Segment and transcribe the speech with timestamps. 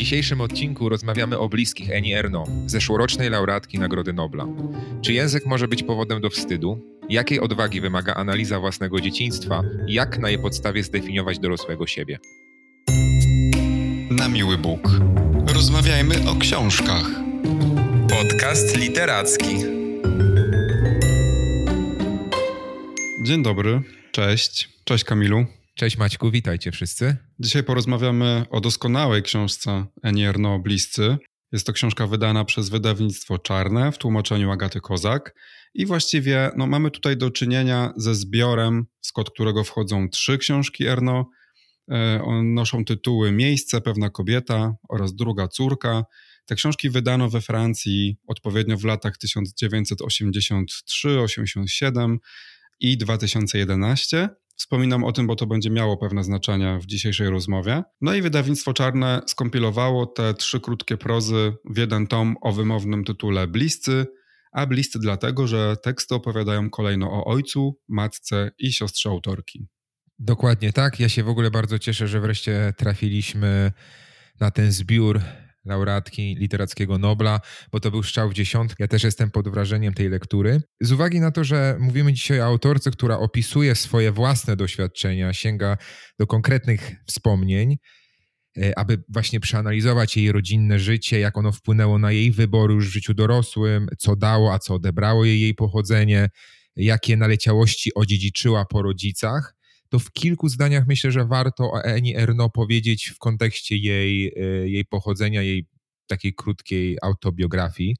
[0.00, 4.46] dzisiejszym odcinku rozmawiamy o bliskich Eni Erno, zeszłorocznej laureatki Nagrody Nobla.
[5.02, 6.80] Czy język może być powodem do wstydu?
[7.08, 12.18] Jakiej odwagi wymaga analiza własnego dzieciństwa i jak na jej podstawie zdefiniować dorosłego siebie?
[14.10, 14.90] Na miły Bóg.
[15.54, 17.06] Rozmawiajmy o książkach.
[18.10, 19.56] Podcast literacki.
[23.26, 23.82] Dzień dobry,
[24.12, 24.68] cześć.
[24.84, 25.59] Cześć Kamilu.
[25.80, 27.16] Cześć Maćku, witajcie wszyscy.
[27.38, 30.24] Dzisiaj porozmawiamy o doskonałej książce Eni
[30.62, 31.16] Bliscy.
[31.52, 35.34] Jest to książka wydana przez wydawnictwo Czarne w tłumaczeniu Agaty Kozak.
[35.74, 40.86] I właściwie no, mamy tutaj do czynienia ze zbiorem, w skład którego wchodzą trzy książki
[40.86, 41.30] Erno.
[41.90, 46.04] E, noszą tytuły Miejsce, Pewna Kobieta oraz Druga Córka.
[46.46, 52.16] Te książki wydano we Francji odpowiednio w latach 1983-87
[52.80, 54.28] i 2011.
[54.60, 57.82] Wspominam o tym, bo to będzie miało pewne znaczenie w dzisiejszej rozmowie.
[58.00, 63.46] No i wydawnictwo Czarne skompilowało te trzy krótkie prozy w jeden tom o wymownym tytule
[63.46, 64.06] Bliscy,
[64.52, 69.66] a bliscy dlatego, że teksty opowiadają kolejno o ojcu, matce i siostrze autorki.
[70.18, 71.00] Dokładnie tak.
[71.00, 73.72] Ja się w ogóle bardzo cieszę, że wreszcie trafiliśmy
[74.40, 75.20] na ten zbiór
[75.64, 77.40] laureatki literackiego Nobla,
[77.72, 78.76] bo to był strzał w dziesiątkę.
[78.78, 80.62] Ja też jestem pod wrażeniem tej lektury.
[80.80, 85.76] Z uwagi na to, że mówimy dzisiaj o autorce, która opisuje swoje własne doświadczenia, sięga
[86.18, 87.76] do konkretnych wspomnień,
[88.58, 92.92] e, aby właśnie przeanalizować jej rodzinne życie, jak ono wpłynęło na jej wybory już w
[92.92, 96.28] życiu dorosłym, co dało, a co odebrało jej jej pochodzenie,
[96.76, 99.59] jakie naleciałości odziedziczyła po rodzicach
[99.90, 104.68] to w kilku zdaniach myślę, że warto o Eni Erno powiedzieć w kontekście jej, e,
[104.68, 105.66] jej pochodzenia, jej
[106.06, 107.96] takiej krótkiej autobiografii.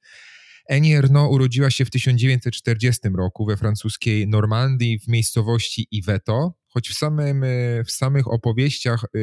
[0.68, 6.94] Eni Erno urodziła się w 1940 roku we francuskiej Normandii w miejscowości Iveto, choć w,
[6.94, 9.18] samym, e, w samych opowieściach e,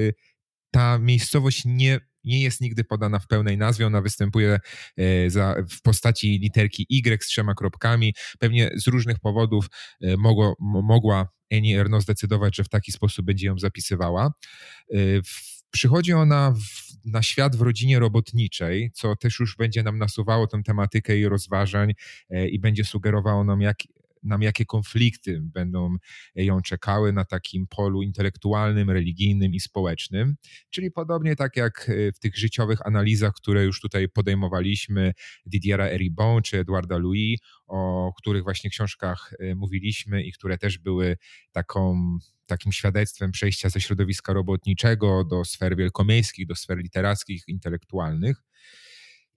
[0.71, 3.87] ta miejscowość nie, nie jest nigdy podana w pełnej nazwie.
[3.87, 4.59] Ona występuje
[5.27, 8.13] za, w postaci literki Y z trzema kropkami.
[8.39, 9.65] Pewnie z różnych powodów
[10.17, 14.31] mogło, mogła Eni Erno zdecydować, że w taki sposób będzie ją zapisywała.
[14.93, 15.21] Y,
[15.71, 20.63] przychodzi ona w, na świat w rodzinie robotniczej, co też już będzie nam nasuwało tę
[20.63, 21.93] tematykę jej rozważań
[22.29, 23.77] e, i będzie sugerowało nam, jak,
[24.23, 25.95] nam, jakie konflikty będą
[26.35, 30.35] ją czekały na takim polu intelektualnym, religijnym i społecznym.
[30.69, 35.13] Czyli podobnie tak jak e, w tych życiowych analizach, które już tutaj podejmowaliśmy,
[35.45, 41.17] Didiera Eribon czy Edwarda Louis, o których właśnie książkach e, mówiliśmy i które też były
[41.51, 48.43] taką takim świadectwem przejścia ze środowiska robotniczego do sfer wielkomiejskich, do sfer literackich, intelektualnych.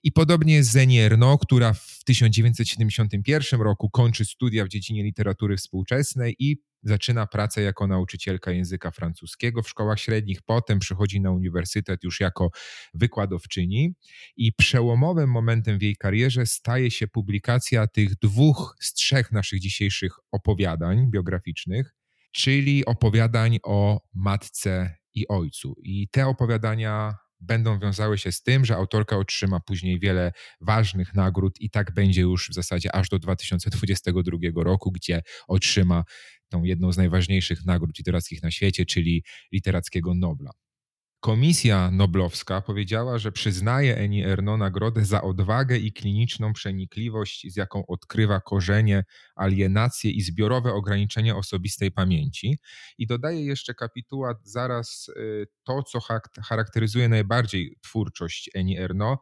[0.03, 6.35] I podobnie jest Zeni Erno, która w 1971 roku kończy studia w dziedzinie literatury współczesnej
[6.39, 12.19] i zaczyna pracę jako nauczycielka języka francuskiego w szkołach średnich, potem przychodzi na uniwersytet już
[12.19, 12.49] jako
[12.93, 13.93] wykładowczyni
[14.37, 20.15] i przełomowym momentem w jej karierze staje się publikacja tych dwóch z trzech naszych dzisiejszych
[20.31, 21.93] opowiadań biograficznych,
[22.31, 25.75] czyli opowiadań o matce i ojcu.
[25.83, 30.31] I te opowiadania będą wiązały się z tym, że autorka otrzyma później wiele
[30.61, 36.03] ważnych nagród i tak będzie już w zasadzie aż do 2022 roku, gdzie otrzyma
[36.49, 40.51] tą jedną z najważniejszych nagród literackich na świecie, czyli literackiego Nobla.
[41.21, 47.85] Komisja Noblowska powiedziała, że przyznaje Eni Erno nagrodę za odwagę i kliniczną przenikliwość, z jaką
[47.85, 49.03] odkrywa korzenie,
[49.35, 52.59] alienację i zbiorowe ograniczenie osobistej pamięci.
[52.97, 55.99] I dodaje jeszcze kapituła zaraz y, to, co
[56.43, 59.17] charakteryzuje najbardziej twórczość Eni Erno,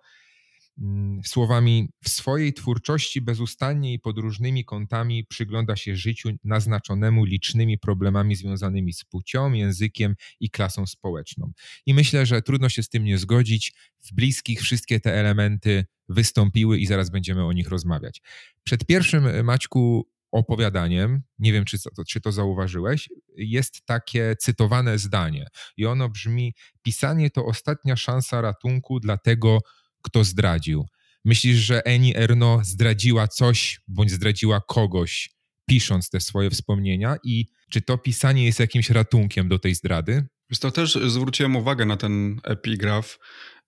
[1.26, 8.36] słowami, w swojej twórczości bezustannie i pod różnymi kątami przygląda się życiu naznaczonemu licznymi problemami
[8.36, 11.52] związanymi z płcią, językiem i klasą społeczną.
[11.86, 13.74] I myślę, że trudno się z tym nie zgodzić.
[14.02, 18.22] W bliskich wszystkie te elementy wystąpiły i zaraz będziemy o nich rozmawiać.
[18.64, 25.48] Przed pierwszym, e, Maćku, opowiadaniem, nie wiem, czy, czy to zauważyłeś, jest takie cytowane zdanie.
[25.78, 29.60] I ono brzmi: Pisanie to ostatnia szansa ratunku dla tego,
[30.02, 30.86] kto zdradził.
[31.26, 35.30] Myślisz, że Eni Erno zdradziła coś bądź zdradziła kogoś,
[35.66, 40.26] pisząc te swoje wspomnienia i czy to pisanie jest jakimś ratunkiem do tej zdrady?
[40.50, 43.20] Wiesz, to też zwróciłem uwagę na ten epigraf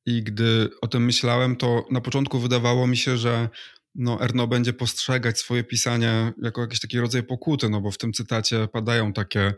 [0.05, 3.49] i gdy o tym myślałem, to na początku wydawało mi się, że
[3.95, 8.13] no, Erno będzie postrzegać swoje pisanie jako jakiś taki rodzaj pokuty, no bo w tym
[8.13, 9.53] cytacie padają takie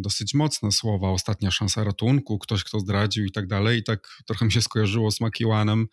[0.00, 3.78] dosyć mocne słowa, ostatnia szansa ratunku, ktoś, kto zdradził i tak dalej.
[3.78, 5.86] I tak trochę mi się skojarzyło z Makiłanem,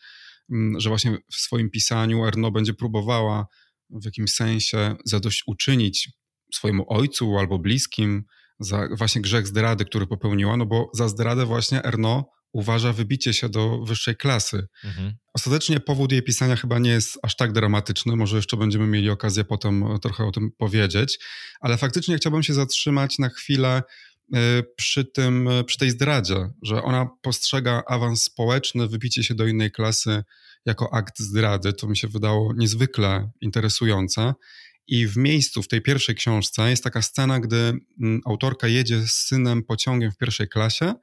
[0.52, 3.48] mm, że właśnie w swoim pisaniu Erno będzie próbowała
[3.90, 6.10] w jakimś sensie zadośćuczynić
[6.54, 8.24] swojemu ojcu albo bliskim
[8.60, 13.50] za właśnie grzech zdrady, który popełniła, no bo za zdradę właśnie Erno uważa wybicie się
[13.50, 14.68] do wyższej klasy.
[14.84, 15.14] Mhm.
[15.34, 19.44] Ostatecznie powód jej pisania chyba nie jest aż tak dramatyczny, może jeszcze będziemy mieli okazję
[19.44, 21.20] potem trochę o tym powiedzieć,
[21.60, 23.84] ale faktycznie chciałbym się zatrzymać na chwilę
[24.34, 29.72] e, przy, tym, przy tej zdradzie, że ona postrzega awans społeczny, wybicie się do innej
[29.72, 30.24] klasy
[30.66, 31.74] jako akt zdrady.
[31.74, 34.34] To mi się wydało niezwykle interesujące.
[34.88, 39.12] I w miejscu, w tej pierwszej książce, jest taka scena, gdy mm, autorka jedzie z
[39.12, 40.94] synem pociągiem w pierwszej klasie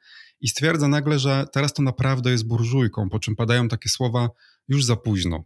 [0.43, 4.29] i stwierdza nagle, że teraz to naprawdę jest burżujką, po czym padają takie słowa
[4.69, 5.45] już za późno.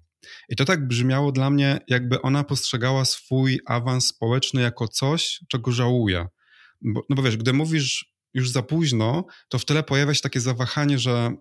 [0.48, 5.72] I to tak brzmiało dla mnie, jakby ona postrzegała swój awans społeczny jako coś, czego
[5.72, 6.26] żałuje.
[6.82, 10.40] Bo, no bo wiesz, gdy mówisz już za późno, to w tyle pojawia się takie
[10.40, 11.36] zawahanie, że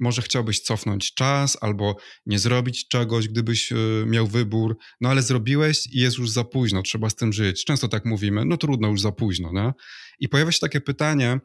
[0.00, 3.76] może chciałbyś cofnąć czas albo nie zrobić czegoś, gdybyś e,
[4.06, 7.64] miał wybór, no ale zrobiłeś i jest już za późno, trzeba z tym żyć.
[7.64, 9.52] Często tak mówimy, no trudno, już za późno.
[9.52, 9.72] Nie?
[10.20, 11.40] I pojawia się takie pytanie,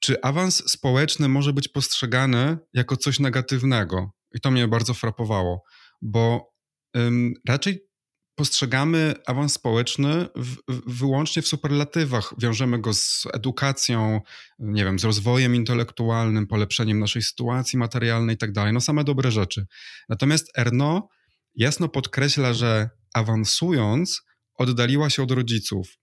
[0.00, 4.12] czy awans społeczny może być postrzegany jako coś negatywnego?
[4.34, 5.62] I to mnie bardzo frapowało,
[6.02, 6.52] bo
[6.96, 7.90] ym, raczej
[8.34, 12.34] postrzegamy awans społeczny w, w, wyłącznie w superlatywach.
[12.38, 14.20] Wiążemy go z edukacją,
[14.58, 18.52] nie wiem, z rozwojem intelektualnym, polepszeniem naszej sytuacji materialnej itd.
[18.52, 19.66] Tak no same dobre rzeczy.
[20.08, 21.08] Natomiast Erno
[21.54, 24.22] jasno podkreśla, że awansując
[24.54, 25.98] oddaliła się od rodziców.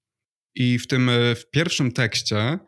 [0.55, 2.59] I w tym w pierwszym tekście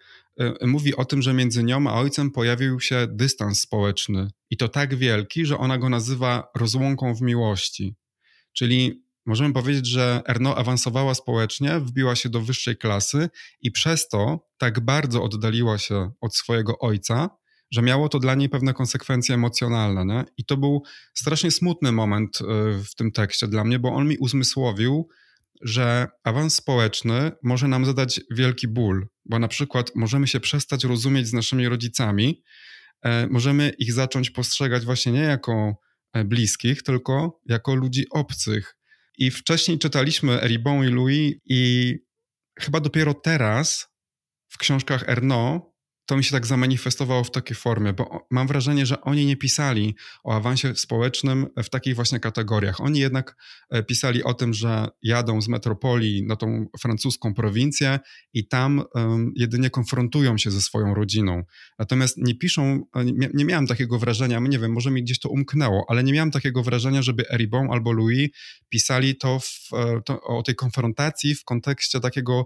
[0.61, 4.95] mówi o tym, że między nią a ojcem pojawił się dystans społeczny i to tak
[4.95, 7.95] wielki, że ona go nazywa rozłąką w miłości.
[8.53, 13.29] Czyli Możemy powiedzieć, że Erno awansowała społecznie, wbiła się do wyższej klasy
[13.61, 17.29] i przez to tak bardzo oddaliła się od swojego ojca,
[17.71, 20.05] że miało to dla niej pewne konsekwencje emocjonalne.
[20.05, 20.25] Nie?
[20.37, 20.83] I to był
[21.13, 22.45] strasznie smutny moment e,
[22.83, 25.09] w tym tekście dla mnie, bo on mi uzmysłowił,
[25.61, 31.27] że awans społeczny może nam zadać wielki ból, bo na przykład możemy się przestać rozumieć
[31.27, 32.43] z naszymi rodzicami,
[33.01, 35.75] e, możemy ich zacząć postrzegać właśnie nie jako
[36.13, 38.79] e, bliskich, tylko jako ludzi obcych,
[39.19, 41.95] i wcześniej czytaliśmy Eribon i Louis i
[42.59, 43.87] chyba dopiero teraz
[44.49, 45.63] w książkach Ernaud
[46.09, 49.95] to mi się tak zamanifestowało w takiej formie, bo mam wrażenie, że oni nie pisali
[50.23, 52.81] o awansie społecznym w takich właśnie kategoriach.
[52.81, 53.35] Oni jednak
[53.69, 57.99] e, pisali o tym, że jadą z metropolii na tą francuską prowincję
[58.33, 61.43] i tam um, jedynie konfrontują się ze swoją rodziną.
[61.79, 65.29] Natomiast nie piszą, e, nie, nie miałem takiego wrażenia, nie wiem, może mi gdzieś to
[65.29, 68.29] umknęło, ale nie miałem takiego wrażenia, żeby Eribon albo Louis
[68.69, 72.45] pisali to, w, e, to o tej konfrontacji w kontekście takiego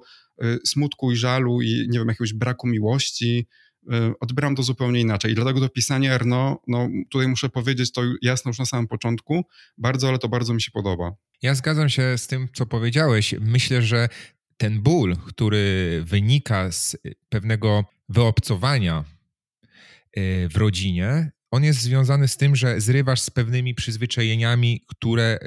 [0.66, 3.48] smutku i żalu i nie wiem, jakiegoś braku miłości,
[3.84, 5.32] y, odbieram to zupełnie inaczej.
[5.32, 9.44] I dlatego to pisanie Erno, no tutaj muszę powiedzieć to jasno już na samym początku,
[9.78, 11.12] bardzo, ale to bardzo mi się podoba.
[11.42, 13.36] Ja zgadzam się z tym, co powiedziałeś.
[13.40, 14.10] Myślę, że
[14.58, 16.98] ten ból, który wynika z
[17.30, 19.04] pewnego wyobcowania
[20.18, 25.40] y, w rodzinie, on jest związany z tym, że zrywasz z pewnymi przyzwyczajeniami, które,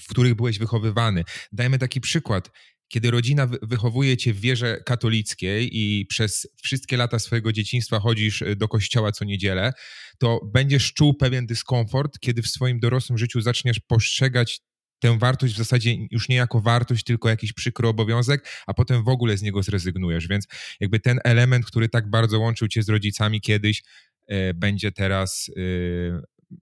[0.00, 1.24] w których byłeś wychowywany.
[1.52, 2.50] Dajmy taki przykład
[2.88, 8.56] kiedy rodzina wychowuje cię w wierze katolickiej i przez wszystkie lata swojego dzieciństwa chodzisz e,
[8.56, 9.72] do kościoła co niedzielę,
[10.18, 14.60] to będziesz czuł pewien dyskomfort, kiedy w swoim dorosłym życiu zaczniesz postrzegać
[14.98, 19.08] tę wartość w zasadzie już nie jako wartość, tylko jakiś przykry obowiązek, a potem w
[19.08, 20.28] ogóle z niego zrezygnujesz.
[20.28, 20.46] Więc
[20.80, 23.82] jakby ten element, który tak bardzo łączył cię z rodzicami kiedyś,
[24.26, 25.50] e, będzie teraz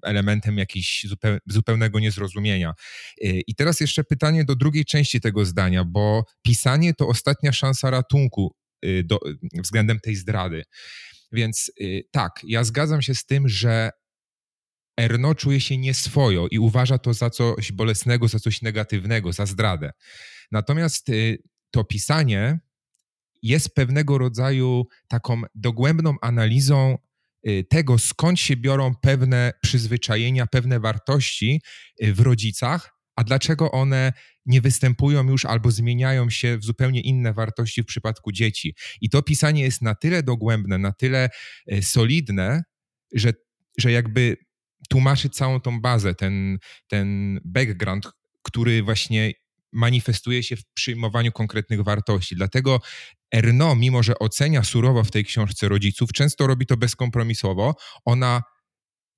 [0.02, 1.06] elementem jakiś
[1.46, 2.74] zupełnego niezrozumienia.
[3.24, 7.90] Y, I teraz jeszcze pytanie do drugiej części tego zdania, bo pisanie to ostatnia szansa
[7.90, 9.18] ratunku y, do,
[9.62, 10.62] względem tej zdrady.
[11.32, 13.90] Więc y, tak, ja zgadzam się z tym, że
[15.00, 19.90] Erno czuje się nieswojo i uważa to za coś bolesnego, za coś negatywnego, za zdradę.
[20.52, 21.06] Natomiast
[21.70, 22.58] to pisanie
[23.42, 26.98] jest pewnego rodzaju taką dogłębną analizą
[27.68, 31.60] tego, skąd się biorą pewne przyzwyczajenia, pewne wartości
[32.02, 34.12] y, w rodzicach, a dlaczego one
[34.46, 38.74] nie występują już albo zmieniają się w zupełnie inne wartości w przypadku dzieci.
[39.00, 41.28] I to pisanie jest na tyle dogłębne, na tyle
[41.72, 42.62] y, solidne,
[43.14, 43.32] że,
[43.78, 44.36] że jakby
[44.88, 46.58] tłumaczy całą tą bazę, ten,
[46.88, 48.08] ten background,
[48.42, 49.32] który właśnie
[49.72, 52.36] manifestuje się w przyjmowaniu konkretnych wartości.
[52.36, 52.80] Dlatego
[53.34, 57.74] Erno, mimo że ocenia surowo w tej książce rodziców, często robi to bezkompromisowo.
[58.04, 58.42] Ona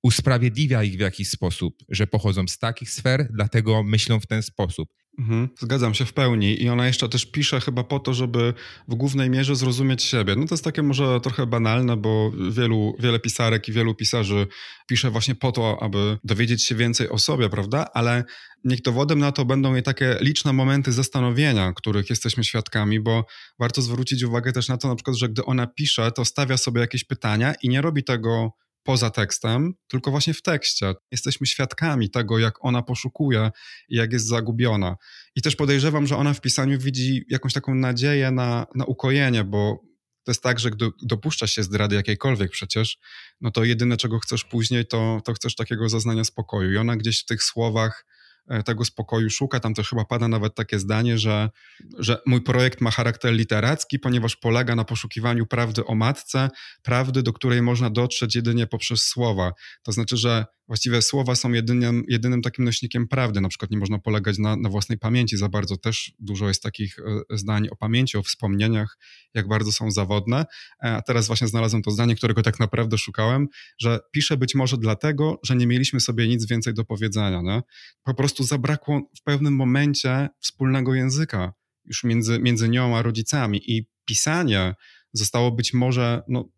[0.03, 4.89] usprawiedliwia ich w jakiś sposób, że pochodzą z takich sfer, dlatego myślą w ten sposób.
[5.19, 6.63] Mhm, zgadzam się w pełni.
[6.63, 8.53] I ona jeszcze też pisze chyba po to, żeby
[8.87, 10.35] w głównej mierze zrozumieć siebie.
[10.35, 14.47] No to jest takie może trochę banalne, bo wielu, wiele pisarek i wielu pisarzy
[14.87, 17.87] pisze właśnie po to, aby dowiedzieć się więcej o sobie, prawda?
[17.93, 18.23] Ale
[18.63, 23.25] niech dowodem na to będą i takie liczne momenty zastanowienia, których jesteśmy świadkami, bo
[23.59, 26.81] warto zwrócić uwagę też na to na przykład, że gdy ona pisze, to stawia sobie
[26.81, 28.51] jakieś pytania i nie robi tego
[28.87, 30.93] poza tekstem, tylko właśnie w tekście.
[31.11, 33.51] Jesteśmy świadkami tego, jak ona poszukuje
[33.89, 34.95] i jak jest zagubiona.
[35.35, 39.81] I też podejrzewam, że ona w pisaniu widzi jakąś taką nadzieję na, na ukojenie, bo
[40.23, 42.97] to jest tak, że gdy dopuszczasz się zdrady jakiejkolwiek przecież,
[43.41, 46.71] no to jedyne, czego chcesz później, to, to chcesz takiego zaznania spokoju.
[46.71, 48.05] I ona gdzieś w tych słowach
[48.65, 49.59] tego spokoju szuka.
[49.59, 51.49] Tam też chyba pada nawet takie zdanie, że,
[51.99, 56.49] że mój projekt ma charakter literacki, ponieważ polega na poszukiwaniu prawdy o matce,
[56.83, 59.51] prawdy, do której można dotrzeć jedynie poprzez słowa.
[59.83, 63.41] To znaczy, że właściwie słowa są jedynym, jedynym takim nośnikiem prawdy.
[63.41, 65.77] Na przykład nie można polegać na, na własnej pamięci za bardzo.
[65.77, 68.97] Też dużo jest takich e, zdań o pamięci, o wspomnieniach,
[69.33, 70.45] jak bardzo są zawodne.
[70.83, 73.47] E, a teraz właśnie znalazłem to zdanie, którego tak naprawdę szukałem,
[73.79, 77.41] że piszę być może dlatego, że nie mieliśmy sobie nic więcej do powiedzenia.
[77.41, 77.61] Nie?
[78.03, 81.53] Po prostu zabrakło w pewnym momencie wspólnego języka
[81.85, 84.75] już między, między nią a rodzicami i pisanie
[85.13, 86.49] zostało być może no,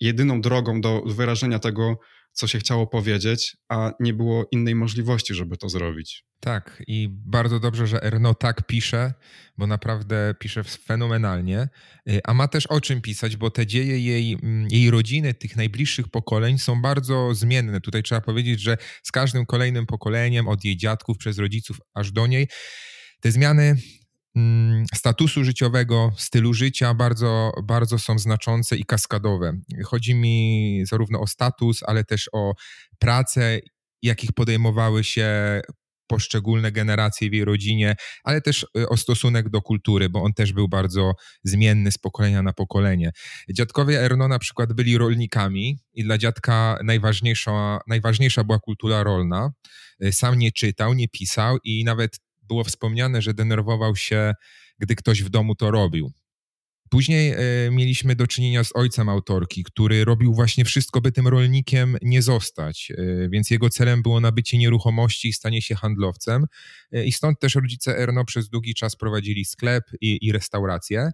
[0.00, 1.98] jedyną drogą do wyrażenia tego,
[2.36, 6.24] co się chciało powiedzieć, a nie było innej możliwości, żeby to zrobić.
[6.40, 9.14] Tak, i bardzo dobrze, że Erno tak pisze,
[9.58, 11.68] bo naprawdę pisze fenomenalnie,
[12.10, 15.56] y, a ma też o czym pisać, bo te dzieje jej, mm, jej rodziny, tych
[15.56, 17.80] najbliższych pokoleń są bardzo zmienne.
[17.80, 22.26] Tutaj trzeba powiedzieć, że z każdym kolejnym pokoleniem, od jej dziadków przez rodziców aż do
[22.26, 22.48] niej,
[23.20, 23.76] te zmiany
[24.94, 29.52] statusu życiowego, stylu życia bardzo, bardzo są znaczące i kaskadowe.
[29.84, 32.54] Chodzi mi zarówno o status, ale też o
[32.98, 33.58] pracę,
[34.02, 35.60] jakich podejmowały się
[36.06, 40.52] poszczególne generacje w jej rodzinie, ale też y, o stosunek do kultury, bo on też
[40.52, 41.12] był bardzo
[41.44, 43.10] zmienny z pokolenia na pokolenie.
[43.50, 49.50] Dziadkowie Erno na przykład byli rolnikami i dla dziadka najważniejsza, najważniejsza była kultura rolna.
[50.04, 54.32] Y, sam nie czytał, nie pisał i nawet było wspomniane, że denerwował się,
[54.78, 56.12] gdy ktoś w domu to robił.
[56.90, 61.96] Później e, mieliśmy do czynienia z ojcem autorki, który robił właśnie wszystko, by tym rolnikiem
[62.02, 66.46] nie zostać, e, więc jego celem było nabycie nieruchomości i stanie się handlowcem.
[66.92, 71.10] E, I stąd też rodzice Erno przez długi czas prowadzili sklep i, i restaurację.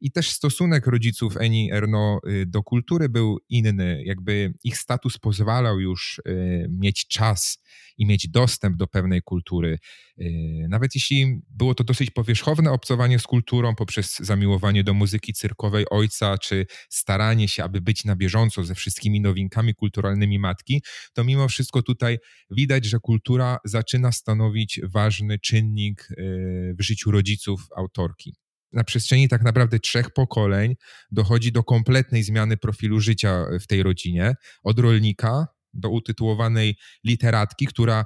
[0.00, 4.02] I też stosunek rodziców Eni Erno y, do kultury był inny.
[4.04, 7.62] Jakby ich status pozwalał już y, mieć czas
[7.96, 9.78] i mieć dostęp do pewnej kultury.
[10.20, 15.84] Y, nawet jeśli było to dosyć powierzchowne obcowanie z kulturą poprzez zamiłowanie do muzyki cyrkowej
[15.90, 21.48] ojca, czy staranie się, aby być na bieżąco ze wszystkimi nowinkami kulturalnymi matki, to mimo
[21.48, 22.18] wszystko tutaj
[22.50, 26.08] widać, że kultura zaczyna stanowić ważny czynnik
[26.78, 28.34] w życiu rodziców autorki
[28.72, 30.76] na przestrzeni tak naprawdę trzech pokoleń
[31.10, 34.34] dochodzi do kompletnej zmiany profilu życia w tej rodzinie.
[34.62, 38.04] Od rolnika do utytułowanej literatki, która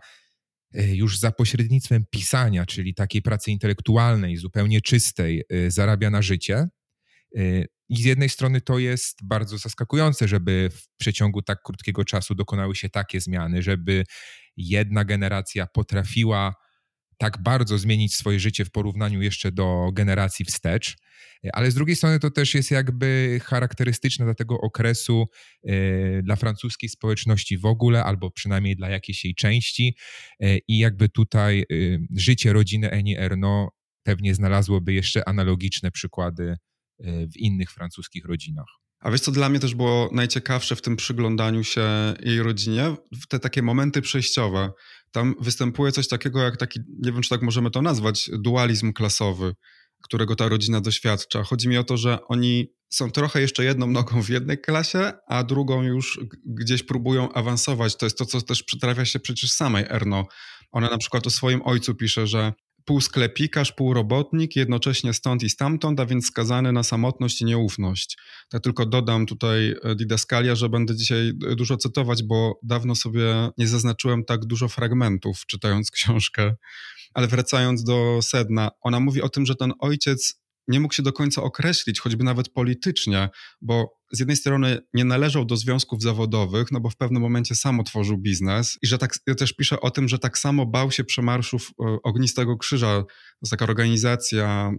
[0.75, 6.69] e, już za pośrednictwem pisania, czyli takiej pracy intelektualnej, zupełnie czystej, e, zarabia na życie.
[7.37, 12.35] E, I z jednej strony to jest bardzo zaskakujące, żeby w przeciągu tak krótkiego czasu
[12.35, 14.05] dokonały się takie zmiany, żeby
[14.57, 16.55] jedna generacja potrafiła
[17.23, 20.97] tak bardzo zmienić swoje życie w porównaniu jeszcze do generacji wstecz.
[21.53, 25.27] Ale z drugiej strony to też jest jakby charakterystyczne dla tego okresu
[25.65, 29.97] e, dla francuskiej społeczności w ogóle, albo przynajmniej dla jakiejś jej części.
[30.41, 31.65] E, I jakby tutaj e,
[32.17, 33.69] życie rodziny Eni Erno
[34.03, 36.57] pewnie znalazłoby jeszcze analogiczne przykłady
[37.05, 38.67] w innych francuskich rodzinach.
[39.03, 41.83] A wiesz, co dla mnie też było najciekawsze w tym przyglądaniu się
[42.21, 42.97] jej rodzinie?
[43.29, 44.71] Te takie momenty przejściowe.
[45.13, 49.55] Tam występuje coś takiego jak taki, nie wiem, czy tak możemy to nazwać, dualizm klasowy,
[50.03, 51.45] którego ta rodzina doświadcza.
[51.45, 55.45] Chodzi mi o to, że oni są trochę jeszcze jedną nogą w jednej klasie, a
[55.45, 57.97] drugą już gdzieś próbują awansować.
[57.97, 60.27] To jest to, co też przytrafia się przecież samej Erno.
[60.73, 62.53] Ona na przykład o swoim ojcu pisze, że
[62.85, 68.19] pół sklepikarz, pół robotnik, jednocześnie stąd i stamtąd, a więc skazany na samotność i nieufność.
[68.49, 73.51] Tak tylko dodam tutaj e, didaskalia, że będę dzisiaj e, dużo cytować, bo dawno sobie
[73.59, 76.55] nie zaznaczyłem tak dużo fragmentów czytając książkę.
[77.15, 81.13] Ale wracając do sedna, ona mówi o tym, że ten ojciec nie mógł się do
[81.13, 83.29] końca określić, choćby nawet politycznie,
[83.61, 87.81] bo z jednej strony nie należał do związków zawodowych, no bo w pewnym momencie sam
[87.81, 91.05] otworzył biznes i że tak, ja też piszę o tym, że tak samo bał się
[91.05, 94.73] przemarszów e, Ognistego Krzyża, to jest taka organizacja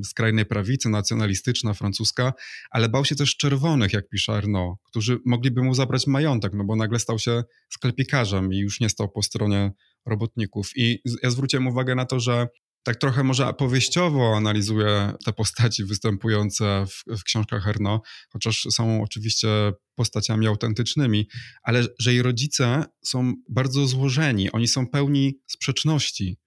[0.00, 2.32] y, skrajnej prawicy, nacjonalistyczna, francuska,
[2.70, 6.76] ale bał się też czerwonych, jak pisze Arnaud, którzy mogliby mu zabrać majątek, no bo
[6.76, 9.72] nagle stał się sklepikarzem i już nie stał po stronie
[10.06, 10.70] robotników.
[10.76, 12.48] I ja zwróciłem uwagę na to, że
[12.82, 19.48] tak trochę może opowieściowo analizuje te postaci występujące w, w książkach Herno, chociaż są oczywiście
[19.94, 21.28] postaciami autentycznymi,
[21.62, 26.38] ale że jej rodzice są bardzo złożeni, oni są pełni sprzeczności.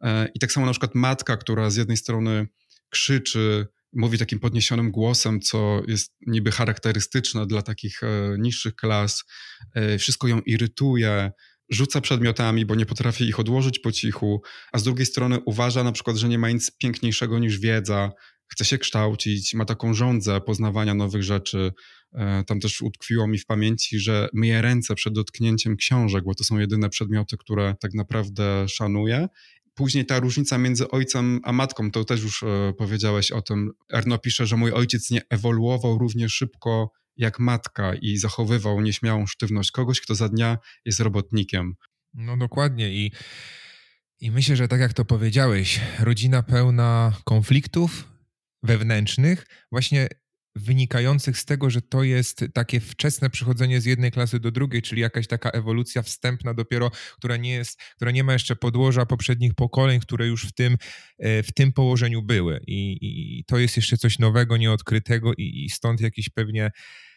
[0.00, 2.48] E, I tak samo na przykład matka, która z jednej strony
[2.90, 9.24] krzyczy mówi takim podniesionym głosem, co jest niby charakterystyczne dla takich e, niższych klas.
[9.74, 11.32] E, wszystko ją irytuje,
[11.70, 15.92] rzuca przedmiotami, bo nie potrafi ich odłożyć po cichu, a z drugiej strony uważa na
[15.92, 18.12] przykład, że nie ma nic piękniejszego niż wiedza,
[18.46, 21.72] chce się kształcić, ma taką żądzę poznawania nowych rzeczy.
[22.12, 26.44] E, tam też utkwiło mi w pamięci, że myje ręce przed dotknięciem książek, bo to
[26.44, 29.28] są jedyne przedmioty, które tak naprawdę szanuje.
[29.74, 33.70] Później ta różnica między ojcem a matką, to też już e, powiedziałeś o tym.
[33.92, 39.70] Erno pisze, że mój ojciec nie ewoluował równie szybko jak matka i zachowywał nieśmiałą sztywność
[39.70, 41.74] kogoś, kto za dnia jest robotnikiem.
[42.14, 43.12] No dokładnie i,
[44.20, 48.08] i myślę, że tak jak to powiedziałeś, rodzina pełna konfliktów
[48.62, 50.08] wewnętrznych, właśnie
[50.56, 55.02] wynikających z tego, że to jest takie wczesne przechodzenie z jednej klasy do drugiej, czyli
[55.02, 60.00] jakaś taka ewolucja wstępna dopiero, która nie jest, która nie ma jeszcze podłoża poprzednich pokoleń,
[60.00, 60.76] które już w tym,
[61.18, 62.60] e, w tym położeniu były.
[62.66, 62.98] I,
[63.38, 66.70] i to jest jeszcze coś nowego, nieodkrytego i, i stąd jakieś pewnie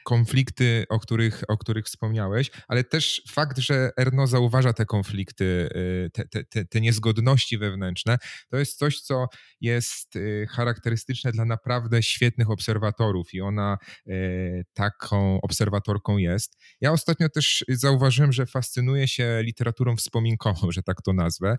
[0.04, 6.10] konflikty, o których, o których wspomniałeś, ale też fakt, że Erno zauważa te konflikty, y,
[6.30, 8.18] te, te, te niezgodności wewnętrzne,
[8.50, 9.28] to jest coś, co
[9.62, 16.58] jest y, charakterystyczne dla naprawdę świetnych obserwatorów i ona y, taką obserwatorką jest.
[16.82, 21.58] Ja ostatnio też zauważyłem, że fascynuje się literaturą wspominkową, że tak to nazwę,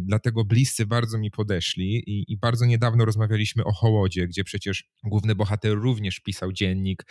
[0.00, 5.34] dlatego bliscy bardzo mi podeszli i, i bardzo niedawno rozmawialiśmy o Hołodzie, gdzie przecież główny
[5.34, 7.02] bohater również pisał dziennik,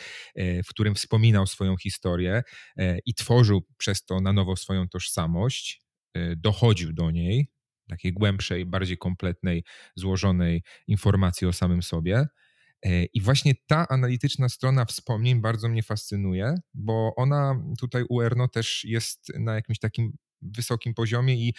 [0.63, 2.43] w którym wspominał swoją historię
[2.77, 5.81] e, i tworzył przez to na nowo swoją tożsamość,
[6.13, 7.47] e, dochodził do niej,
[7.89, 9.63] takiej głębszej, bardziej kompletnej,
[9.95, 12.25] złożonej informacji o samym sobie.
[12.85, 18.47] E, I właśnie ta analityczna strona wspomnień bardzo mnie fascynuje, bo ona tutaj u Erno
[18.47, 21.53] też jest na jakimś takim wysokim poziomie i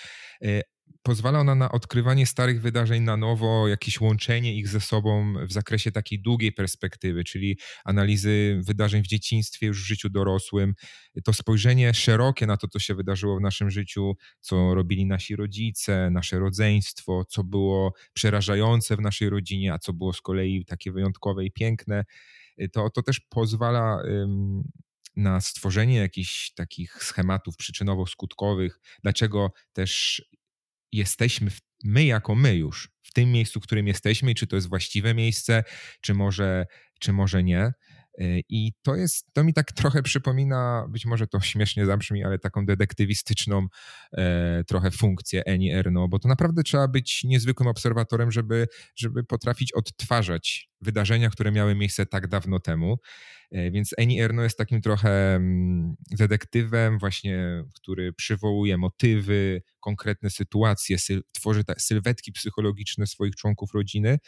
[1.03, 5.93] pozwala ona na odkrywanie starych wydarzeń na nowo, jakieś łączenie ich ze sobą w zakresie
[5.93, 10.75] takiej długiej perspektywy, czyli analizy wydarzeń w dzieciństwie, już w życiu dorosłym.
[11.25, 16.11] To spojrzenie szerokie na to, co się wydarzyło w naszym życiu, co robili nasi rodzice,
[16.11, 21.45] nasze rodzeństwo, co było przerażające w naszej rodzinie, a co było z kolei takie wyjątkowe
[21.45, 22.05] i piękne.
[22.73, 24.03] To, to też pozwala
[25.17, 28.71] na stworzenie jakichś takich schematów przyczynowo-skutkowych,
[29.03, 30.23] dlaczego też
[30.93, 31.51] jesteśmy,
[31.85, 35.15] my jako my już, w tym miejscu, w którym jesteśmy i czy to jest właściwe
[35.15, 35.65] miejsce,
[36.01, 36.67] czy może,
[37.01, 37.73] czy może nie.
[38.21, 42.39] Y, I to jest, to mi tak trochę przypomina, być może to śmiesznie zabrzmi, ale
[42.39, 43.67] taką detektywistyczną
[44.13, 49.73] e, trochę funkcję Eni Erno, bo to naprawdę trzeba być niezwykłym obserwatorem, żeby, żeby potrafić
[49.73, 52.99] odtwarzać wydarzenia, które miały miejsce tak dawno temu.
[53.51, 60.99] E, więc Eni Erno jest takim trochę mm, detektywem, właśnie, który przywołuje motywy, konkretne sytuacje,
[60.99, 64.19] syl, tworzy sylwetki psychologiczne swoich członków rodziny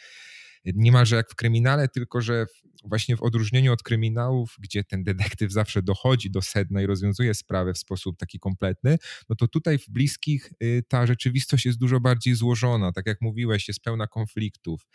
[0.65, 2.45] niemalże jak w kryminale, tylko że
[2.83, 7.73] właśnie w odróżnieniu od kryminałów, gdzie ten detektyw zawsze dochodzi do sedna i rozwiązuje sprawę
[7.73, 8.97] w sposób taki kompletny,
[9.29, 12.91] no to tutaj w bliskich y, ta rzeczywistość jest dużo bardziej złożona.
[12.91, 14.87] Tak jak mówiłeś, jest pełna konfliktów.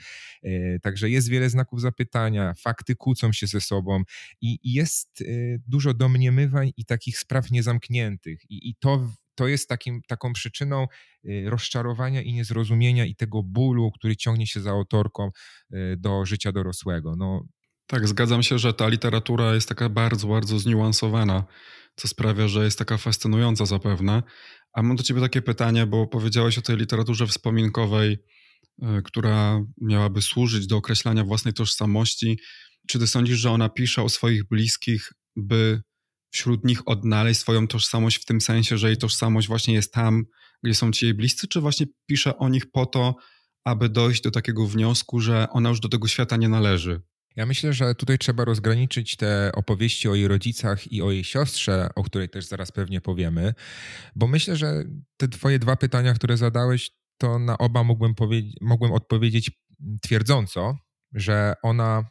[0.45, 4.03] Y, także jest wiele znaków zapytania, fakty kłócą się ze sobą
[4.41, 8.51] i jest y, dużo domniemywań i takich spraw niezamkniętych.
[8.51, 10.87] I, i to to jest takim, taką przyczyną
[11.25, 15.31] y, rozczarowania i niezrozumienia i tego bólu, który ciągnie się za autorką
[15.75, 17.15] y, do życia dorosłego.
[17.17, 17.45] No.
[17.87, 21.45] Tak, zgadzam się, że ta literatura jest taka bardzo, bardzo zniuansowana,
[21.97, 24.23] co sprawia, że jest taka fascynująca zapewne.
[24.73, 28.19] A mam do ciebie takie pytanie, bo powiedziałeś o tej literaturze wspominkowej,
[28.83, 32.39] y, która miałaby służyć do określania własnej tożsamości.
[32.89, 35.83] Czy ty sądzisz, że ona pisze o swoich bliskich, by
[36.35, 40.25] wśród nich odnaleźć swoją tożsamość w tym sensie, że jej tożsamość właśnie jest tam,
[40.63, 43.17] gdzie są ci jej bliscy, czy właśnie pisze o nich po to,
[43.65, 47.03] aby dojść do takiego wniosku, że ona już do tego świata nie należy?
[47.37, 51.89] Ja myślę, że tutaj trzeba rozgraniczyć te opowieści o jej rodzicach i o jej siostrze,
[51.95, 53.55] o której też zaraz pewnie powiemy,
[54.17, 54.85] bo myślę, że
[55.17, 58.15] te twoje dwa pytania, które zadałeś, to na oba mógłbym,
[58.61, 59.51] mógłbym odpowiedzieć
[60.03, 60.79] twierdząco,
[61.13, 62.05] że ona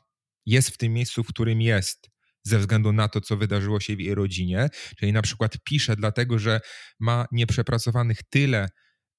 [0.46, 2.13] jest w tym miejscu, w którym jest,
[2.44, 4.68] ze względu na to, co wydarzyło się w jej rodzinie.
[4.98, 6.62] Czyli na przykład pisze dlatego, że
[7.00, 8.70] ma nieprzepracowanych tyle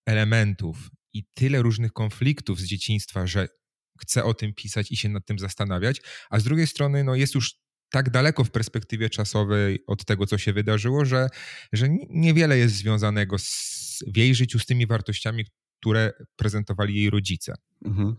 [0.06, 3.48] elementów i tyle różnych konfliktów z dzieciństwa, że
[4.00, 7.34] chce o tym pisać i się nad tym zastanawiać, a z drugiej strony no, jest
[7.34, 7.54] już
[7.90, 11.28] tak daleko w perspektywie czasowej od tego, co się wydarzyło, że,
[11.72, 15.44] że niewiele jest związanego z, w jej życiu z tymi wartościami,
[15.80, 17.54] które prezentowali jej rodzice.
[17.84, 18.16] Mhm.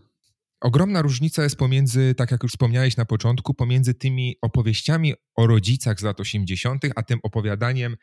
[0.60, 6.00] Ogromna różnica jest pomiędzy, tak jak już wspomniałeś na początku, pomiędzy tymi opowieściami o rodzicach
[6.00, 7.96] z lat 80., a tym opowiadaniem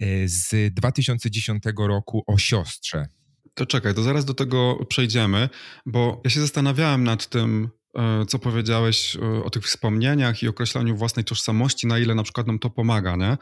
[0.00, 3.06] e, z 2010 roku o siostrze.
[3.54, 5.48] To czekaj, to zaraz do tego przejdziemy,
[5.86, 11.24] bo ja się zastanawiałem nad tym, e, co powiedziałeś o tych wspomnieniach i określaniu własnej
[11.24, 13.36] tożsamości, na ile na przykład nam to pomaga, nie?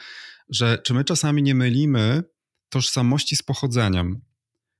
[0.48, 2.22] że czy my czasami nie mylimy
[2.68, 4.20] tożsamości z pochodzeniem?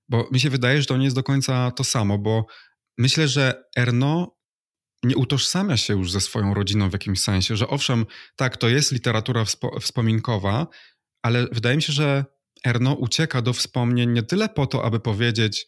[0.08, 2.46] Bo mi się wydaje, że to nie jest do końca to samo, bo
[2.98, 4.36] myślę, że Erno
[5.02, 8.92] nie utożsamia się już ze swoją rodziną w jakimś sensie, że owszem, tak, to jest
[8.92, 10.66] literatura wspo wspominkowa,
[11.22, 12.24] ale wydaje mi się, że
[12.66, 15.66] Erno ucieka do wspomnień nie tyle po to, aby powiedzieć,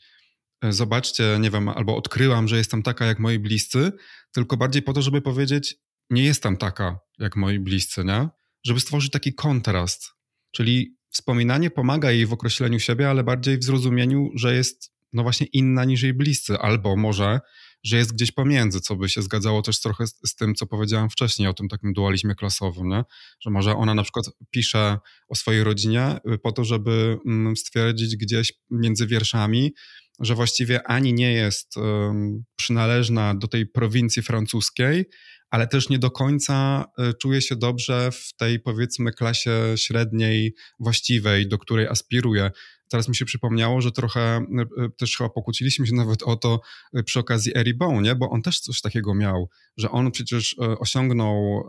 [0.64, 3.92] e, zobaczcie, nie wiem, albo odkryłam, że jestem taka jak moi bliscy,
[4.32, 5.76] tylko bardziej po to, żeby powiedzieć,
[6.10, 8.28] nie jestem taka jak moi bliscy, nie?
[8.66, 10.10] Żeby stworzyć taki kontrast.
[10.52, 15.46] Czyli wspominanie pomaga jej w określeniu siebie, ale bardziej w zrozumieniu, że jest no właśnie
[15.52, 17.40] inna niż jej bliscy, albo może
[17.84, 21.10] że jest gdzieś pomiędzy, co by się zgadzało też trochę z, z, tym, co powiedziałem
[21.10, 23.04] wcześniej o tym takim dualizmie klasowym, nie?
[23.40, 24.98] że może ona na przykład pisze
[25.28, 29.72] o swojej rodzinie y, po to, żeby mm, stwierdzić gdzieś między wierszami,
[30.20, 35.04] że właściwie ani nie jest um, przynależna do tej prowincji francuskiej,
[35.50, 41.48] ale też nie do końca y, czuje się dobrze w tej powiedzmy klasie średniej właściwej,
[41.48, 42.50] do której aspiruje.
[42.88, 46.60] Teraz mi się przypomniało, że trochę e, też chyba pokłóciliśmy się nawet o to
[46.94, 48.14] e, przy okazji Eri Bone, nie?
[48.14, 51.64] bo on też coś takiego miał, że on przecież e, osiągnął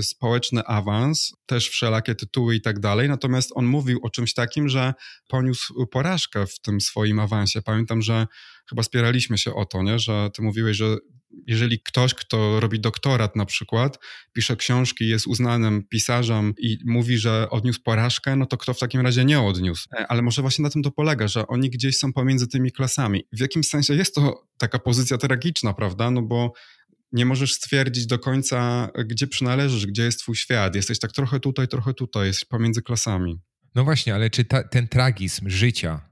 [0.00, 4.94] społeczny awans, też wszelakie tytuły i tak dalej, natomiast on mówił o czymś takim, że
[5.28, 7.62] poniósł porażkę w tym swoim awansie.
[7.62, 8.26] Pamiętam, że
[8.68, 9.98] chyba spieraliśmy się o to, nie?
[9.98, 10.96] że ty mówiłeś, że
[11.46, 13.98] jeżeli ktoś, kto robi doktorat na przykład,
[14.32, 19.00] pisze książki, jest uznanym pisarzem i mówi, że odniósł porażkę, no to kto w takim
[19.00, 19.88] razie nie odniósł?
[19.92, 23.24] E, ale może właśnie na tym to polega, że oni gdzieś są pomiędzy tymi klasami.
[23.32, 26.10] W jakimś sensie jest to taka pozycja tragiczna, prawda?
[26.10, 26.52] No bo
[27.12, 30.74] nie możesz stwierdzić do końca, gdzie przynależysz, gdzie jest twój świat.
[30.74, 33.40] Jesteś tak trochę tutaj, trochę tutaj, jesteś pomiędzy klasami.
[33.74, 36.07] No właśnie, ale czy ta, ten tragizm życia,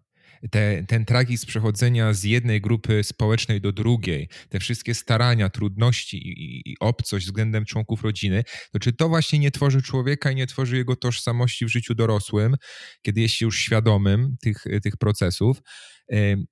[0.50, 6.70] te, ten tragizm przechodzenia z jednej grupy społecznej do drugiej, te wszystkie starania, trudności i,
[6.70, 10.76] i obcość względem członków rodziny, to czy to właśnie nie tworzy człowieka i nie tworzy
[10.76, 12.56] jego tożsamości w życiu dorosłym,
[13.02, 15.60] kiedy jest się już świadomym tych, tych procesów?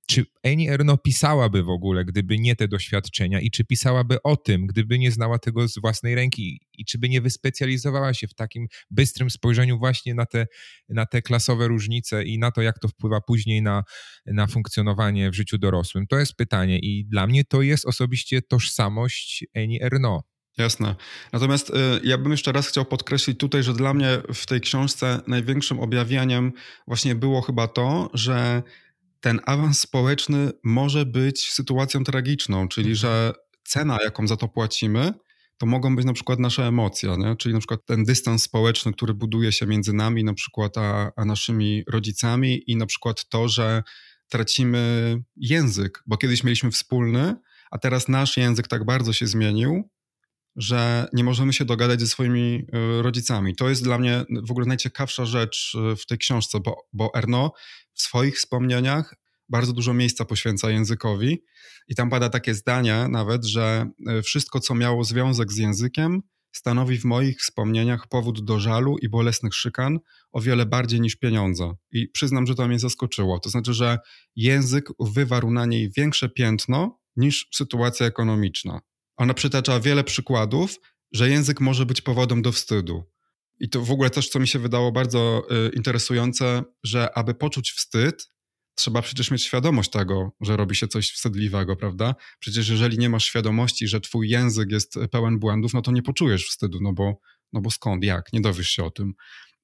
[0.07, 4.67] Czy Eni Erno pisałaby w ogóle, gdyby nie te doświadczenia i czy pisałaby o tym,
[4.67, 8.67] gdyby nie znała tego z własnej ręki i czy by nie wyspecjalizowała się w takim
[8.91, 10.47] bystrym spojrzeniu właśnie na te,
[10.89, 13.83] na te klasowe różnice i na to, jak to wpływa później na,
[14.25, 16.07] na funkcjonowanie w życiu dorosłym?
[16.07, 20.23] To jest pytanie i dla mnie to jest osobiście tożsamość Eni Erno.
[20.57, 20.95] Jasne.
[21.33, 25.19] Natomiast y, ja bym jeszcze raz chciał podkreślić tutaj, że dla mnie w tej książce
[25.27, 26.53] największym objawieniem
[26.87, 28.63] właśnie było chyba to, że
[29.25, 32.95] ten awans społeczny może być sytuacją tragiczną, czyli mhm.
[32.95, 33.33] że
[33.63, 35.13] cena, jaką za to płacimy,
[35.57, 37.35] to mogą być na przykład nasze emocje, nie?
[37.35, 41.25] czyli na przykład ten dystans społeczny, który buduje się między nami, na przykład a, a
[41.25, 43.83] naszymi rodzicami i na przykład to, że
[44.29, 47.35] tracimy język, bo kiedyś mieliśmy wspólny,
[47.71, 49.89] a teraz nasz język tak bardzo się zmienił,
[50.55, 53.55] że nie możemy się dogadać ze swoimi e, rodzicami.
[53.55, 57.51] To jest dla mnie w ogóle najciekawsza rzecz e, w tej książce, bo, bo Erno
[57.95, 59.15] w swoich wspomnieniach
[59.49, 61.43] bardzo dużo miejsca poświęca językowi
[61.87, 66.97] i tam pada takie zdanie nawet, że e, wszystko, co miało związek z językiem, stanowi
[66.97, 69.99] w moich wspomnieniach powód do żalu i bolesnych szykan
[70.31, 71.73] o wiele bardziej niż pieniądze.
[71.91, 73.39] I przyznam, że to mnie zaskoczyło.
[73.39, 73.99] To znaczy, że
[74.35, 78.81] język wywarł na niej większe piętno niż sytuacja ekonomiczna.
[79.17, 80.75] Ona przytacza wiele przykładów,
[81.11, 83.03] że język może być powodem do wstydu.
[83.59, 87.71] I to w ogóle też, co mi się wydało bardzo y, interesujące, że aby poczuć
[87.71, 88.29] wstyd,
[88.75, 92.15] trzeba przecież mieć świadomość tego, że robi się coś wstydliwego, prawda?
[92.39, 96.45] Przecież jeżeli nie masz świadomości, że twój język jest pełen błędów, no to nie poczujesz
[96.45, 97.19] wstydu, no bo,
[97.53, 98.33] no bo skąd, jak?
[98.33, 99.13] Nie dowiesz się o tym.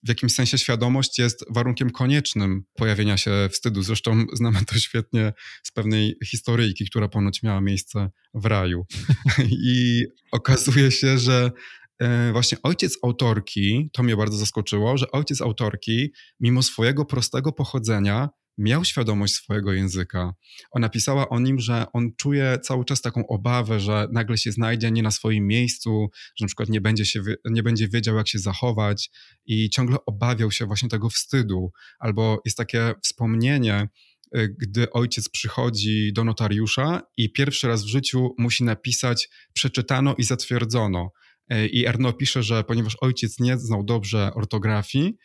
[0.04, 3.84] W jakimś sensie świadomość jest warunkiem koniecznym pojawienia się wstydu.
[3.84, 8.86] Zresztą znamy to świetnie z pewnej historyjki, która ponoć miała miejsce w raju.
[9.74, 11.52] I okazuje się, że
[12.32, 18.86] właśnie ojciec autorki, to mnie bardzo zaskoczyło, że ojciec autorki, mimo swojego prostego pochodzenia, miał
[18.86, 20.34] świadomość swojego języka.
[20.72, 24.92] Ona pisała o nim, że on czuje cały czas taką obawę, że nagle się znajdzie
[24.92, 28.40] nie na swoim miejscu, że na przykład nie będzie, się, nie będzie wiedział, jak się
[28.40, 29.12] zachować
[29.46, 31.72] i ciągle obawiał się właśnie tego wstydu.
[32.00, 33.90] Albo jest takie wspomnienie,
[34.36, 40.24] e, gdy ojciec przychodzi do notariusza i pierwszy raz w życiu musi napisać przeczytano i
[40.24, 41.12] zatwierdzono.
[41.52, 45.18] E, I Erno pisze, że ponieważ ojciec nie znał dobrze ortografii,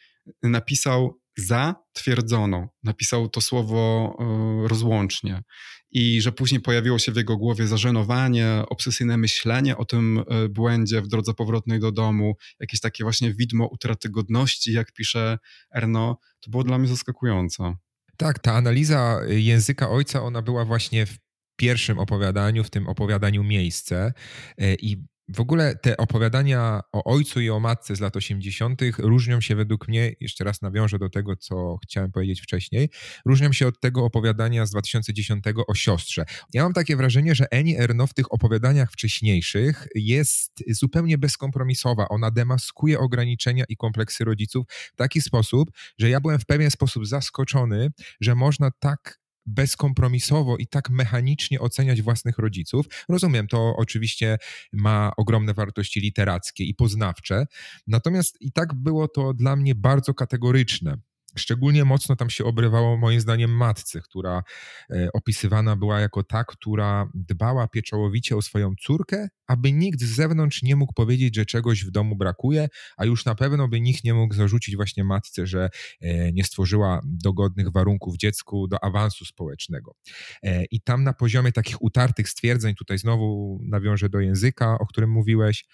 [0.43, 2.69] napisał zatwierdzono.
[2.83, 5.43] Napisał to słowo e, rozłącznie.
[5.91, 11.03] I że później pojawiło się w jego głowie zażenowanie, obsesyjne myślenie o tym e, błędzie
[11.03, 15.39] w drodze powrotnej do domu, jakieś takie właśnie widmo utraty godności, jak pisze
[15.75, 16.19] Erno.
[16.41, 17.75] To było dla mnie zaskakujące.
[18.17, 21.19] Tak, ta analiza języka ojca, ona była właśnie w
[21.57, 24.13] pierwszym opowiadaniu, w tym opowiadaniu Miejsce.
[24.59, 24.97] I
[25.29, 28.81] w ogóle te opowiadania o ojcu i o matce z lat 80.
[28.99, 32.91] różnią się według mnie, jeszcze raz nawiążę do tego, co chciałem powiedzieć wcześniej,
[33.25, 36.25] różnią się od tego opowiadania z 2010 o siostrze.
[36.55, 42.09] Ja mam takie wrażenie, że Eni Erno w tych opowiadaniach wcześniejszych jest zupełnie bezkompromisowa.
[42.09, 47.07] Ona demaskuje ograniczenia i kompleksy rodziców w taki sposób, że ja byłem w pewien sposób
[47.07, 47.89] zaskoczony,
[48.21, 52.87] że można tak bezkompromisowo i tak mechanicznie oceniać własnych rodziców.
[53.09, 54.39] Rozumiem, to oczywiście
[54.73, 57.47] ma ogromne wartości literackie i poznawcze,
[57.87, 60.99] natomiast i tak było to dla mnie bardzo kategoryczne.
[61.39, 64.43] Szczególnie mocno tam się obrywało moim zdaniem matce, która
[64.91, 70.63] e, opisywana była jako ta, która dbała pieczołowicie o swoją córkę, aby nikt z zewnątrz
[70.63, 74.15] nie mógł powiedzieć, że czegoś w domu brakuje, a już na pewno by nikt nie
[74.15, 75.69] mógł zarzucić właśnie matce, że
[76.01, 79.95] e, nie stworzyła dogodnych warunków dziecku do awansu społecznego.
[80.43, 85.11] E, I tam na poziomie takich utartych stwierdzeń, tutaj znowu nawiążę do języka, o którym
[85.11, 85.65] mówiłeś,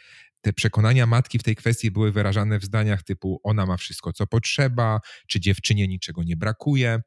[0.42, 4.26] te przekonania matki w tej kwestii były wyrażane w zdaniach typu ona ma wszystko, co
[4.26, 7.00] potrzeba, czy dziewczynie niczego nie brakuje,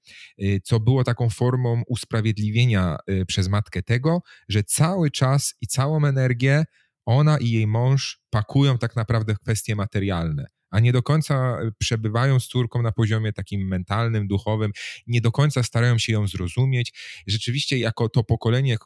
[0.43, 6.05] y, co było taką formą usprawiedliwienia y, przez matkę tego, że cały czas i całą
[6.05, 6.63] energię
[7.05, 10.45] ona i jej mąż pakują tak naprawdę kwestie materialne
[10.75, 14.71] a nie do końca y, przebywają z córką na poziomie takim mentalnym, duchowym,
[15.07, 16.93] nie do końca starają się ją zrozumieć.
[17.27, 18.77] Rzeczywiście, jako to pokolenie,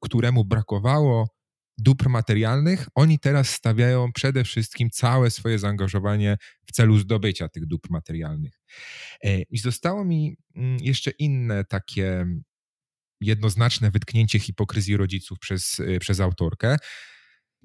[0.00, 1.35] któremu brakowało
[1.78, 6.36] dóbr materialnych, oni teraz stawiają przede wszystkim całe swoje zaangażowanie
[6.66, 8.60] w celu zdobycia tych dóbr materialnych.
[9.24, 12.26] E, I zostało mi mm, jeszcze inne takie
[13.20, 16.76] jednoznaczne wytknięcie hipokryzji rodziców przez, e, przez autorkę.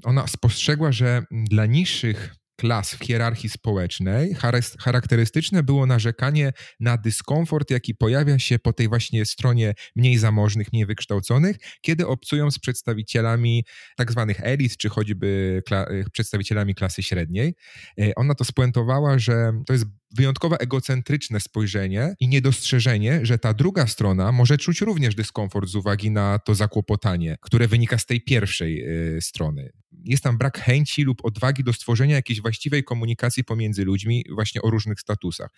[0.04, 4.36] Ona spostrzegła, że dla niższych klas w hierarchii społecznej
[4.80, 10.86] charakterystyczne było narzekanie na dyskomfort, jaki pojawia się po tej właśnie stronie mniej zamożnych, mniej
[10.86, 13.65] wykształconych, kiedy obcują z przedstawicielami
[13.97, 17.56] tak zwanych elit, czy choćby kla przedstawicielami klasy średniej.
[18.00, 23.88] E, ona to spuentowała, że to jest wyjątkowo egocentryczne spojrzenie i niedostrzeżenie, że ta druga
[23.88, 28.84] strona może czuć również dyskomfort z uwagi na to zakłopotanie, które wynika z tej pierwszej
[29.17, 29.71] y, strony.
[30.04, 34.69] Jest tam brak chęci lub odwagi do stworzenia jakiejś właściwej komunikacji pomiędzy ludźmi właśnie o
[34.69, 35.50] różnych statusach.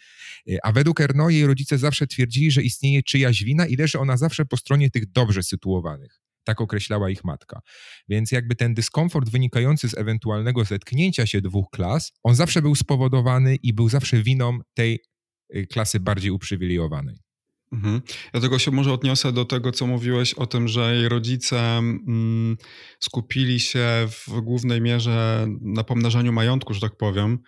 [0.50, 4.18] Y, a według Erno jej rodzice zawsze twierdzili, że istnieje czyjaś wina i leży ona
[4.18, 6.24] zawsze po stronie tych dobrze sytuowanych.
[6.44, 7.60] Tak określała ich matka.
[8.10, 13.56] Więc jakby ten dyskomfort wynikający z ewentualnego zetknięcia się dwóch klas, on zawsze był spowodowany
[13.56, 15.00] i był zawsze winą tej
[15.56, 17.16] y, klasy bardziej uprzywilejowanej.
[17.74, 18.02] Mhm.
[18.34, 22.58] Ja tego się może odniosę do tego, co mówiłeś o tym, że jej rodzice mm,
[23.00, 27.40] skupili się w głównej mierze na pomnażaniu majątku, że tak powiem,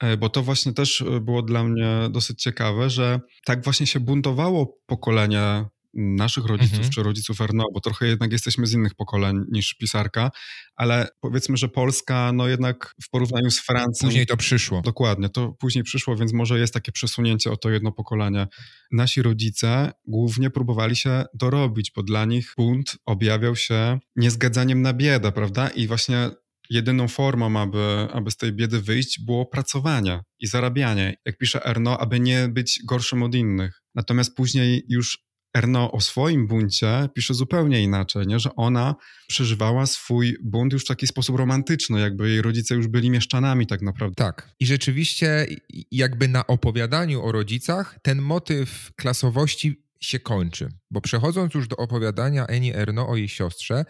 [0.00, 4.78] e, bo to właśnie też było dla mnie dosyć ciekawe, że tak właśnie się buntowało
[4.86, 5.64] pokolenie
[5.96, 6.92] naszych rodziców mhm.
[6.92, 10.30] czy rodziców Erno, bo trochę jednak jesteśmy z innych pokoleń niż pisarka,
[10.76, 14.08] ale powiedzmy, że Polska no jednak w porównaniu z Francją...
[14.08, 14.82] Później to przyszło.
[14.82, 18.46] Dokładnie, to później przyszło, więc może jest takie przesunięcie o to jedno pokolenie.
[18.92, 25.32] Nasi rodzice głównie próbowali się dorobić, bo dla nich bunt objawiał się niezgadzaniem na biedę,
[25.32, 25.68] prawda?
[25.68, 26.30] I właśnie
[26.70, 31.16] jedyną formą, aby, aby z tej biedy wyjść, było pracowanie i zarabianie.
[31.24, 33.82] Jak pisze Erno, aby nie być gorszym od innych.
[33.94, 35.25] Natomiast później już
[35.56, 38.40] Erno o swoim buncie pisze zupełnie inaczej, nie?
[38.40, 38.94] że ona
[39.26, 43.82] przeżywała swój bunt już w taki sposób romantyczny, jakby jej rodzice już byli mieszczanami tak
[43.82, 44.14] naprawdę.
[44.14, 44.50] Tak.
[44.60, 45.46] I rzeczywiście
[45.90, 52.46] jakby na opowiadaniu o rodzicach ten motyw klasowości się kończy, bo przechodząc już do opowiadania
[52.46, 53.84] Eni Erno o jej siostrze,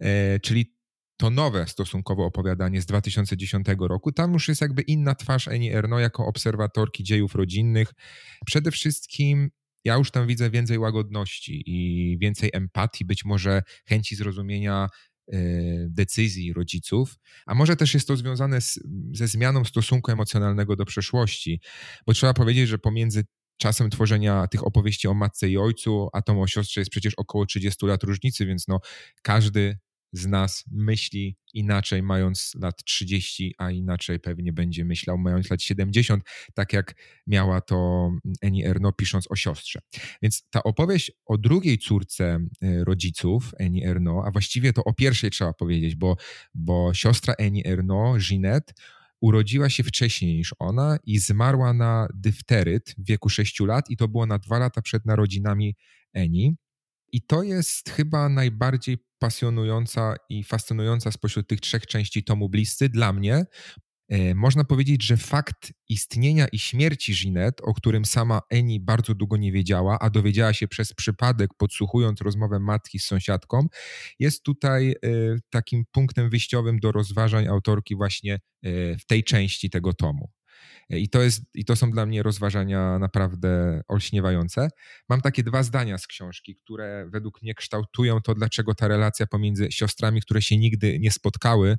[0.00, 0.76] e, czyli
[1.16, 5.98] to nowe stosunkowo opowiadanie z 2010 roku, tam już jest jakby inna twarz Eni Erno
[5.98, 7.94] jako obserwatorki dziejów rodzinnych.
[8.46, 9.50] Przede wszystkim
[9.86, 14.88] ja już tam widzę więcej łagodności i więcej empatii, być może chęci zrozumienia
[15.32, 15.38] e,
[15.88, 18.80] decyzji rodziców, a może też jest to związane z,
[19.12, 21.60] ze zmianą stosunku emocjonalnego do przeszłości,
[22.06, 23.24] bo trzeba powiedzieć, że pomiędzy
[23.58, 27.46] czasem tworzenia tych opowieści o matce i ojcu, a tą o siostrze jest przecież około
[27.46, 28.80] 30 lat różnicy, więc no
[29.22, 29.78] każdy
[30.12, 36.24] z nas myśli inaczej, mając lat 30, a inaczej pewnie będzie myślał, mając lat 70,
[36.54, 36.94] tak jak
[37.26, 38.10] miała to
[38.42, 39.80] Eni Erno, pisząc o siostrze.
[40.22, 45.30] Więc ta opowieść o drugiej córce e, rodziców Eni Erno, a właściwie to o pierwszej
[45.30, 46.16] trzeba powiedzieć, bo,
[46.54, 48.72] bo siostra Eni Erno, Ginette,
[49.20, 54.08] urodziła się wcześniej niż ona i zmarła na dyfteryt w wieku 6 lat i to
[54.08, 55.76] było na dwa lata przed narodzinami
[56.12, 56.56] Eni.
[57.16, 63.12] I to jest chyba najbardziej pasjonująca i fascynująca spośród tych trzech części tomu Blisty dla
[63.12, 63.44] mnie,
[64.08, 69.36] E, można powiedzieć, że fakt istnienia i śmierci Ginette, o którym sama Eni bardzo długo
[69.36, 73.66] nie wiedziała, a dowiedziała się przez przypadek, podsłuchując rozmowę matki z sąsiadką,
[74.18, 74.96] jest tutaj e,
[75.50, 78.38] takim punktem wyjściowym do rozważań autorki właśnie e,
[78.98, 80.30] w tej części tego tomu.
[80.90, 84.68] I to, jest, I to są dla mnie rozważania naprawdę olśniewające.
[85.08, 89.68] Mam takie dwa zdania z książki, które według mnie kształtują to, dlaczego ta relacja pomiędzy
[89.70, 91.76] siostrami, które się nigdy nie spotkały,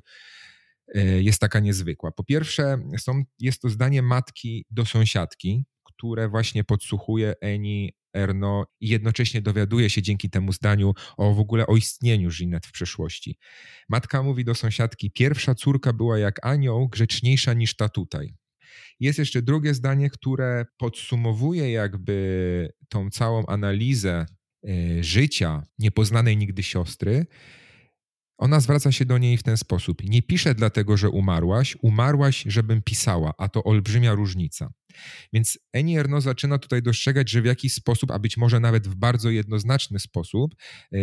[0.94, 2.12] E, jest taka niezwykła.
[2.12, 8.88] Po pierwsze, są, jest to zdanie matki do sąsiadki, które właśnie podsłuchuje Eni Erno i
[8.88, 13.38] jednocześnie dowiaduje się dzięki temu zdaniu o w ogóle o istnieniu Ginette w przeszłości.
[13.88, 18.34] Matka mówi do sąsiadki: Pierwsza córka była jak anioł, grzeczniejsza niż ta tutaj.
[19.00, 24.26] Jest jeszcze drugie zdanie, które podsumowuje jakby tą całą analizę
[24.68, 27.26] e, życia niepoznanej nigdy siostry
[28.38, 32.82] ona zwraca się do niej w ten sposób: Nie piszę dlatego, że umarłaś, umarłaś, żebym
[32.82, 34.72] pisała, a to olbrzymia różnica.
[35.32, 38.94] Więc Eni Erno zaczyna tutaj dostrzegać, że w jakiś sposób, a być może nawet w
[38.94, 40.54] bardzo jednoznaczny sposób,
[40.92, 40.98] e,